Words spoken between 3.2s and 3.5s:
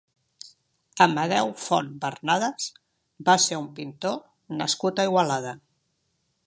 va